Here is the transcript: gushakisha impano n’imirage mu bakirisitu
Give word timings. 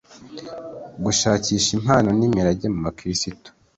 gushakisha 1.03 1.69
impano 1.77 2.09
n’imirage 2.17 2.65
mu 2.73 2.79
bakirisitu 2.85 3.49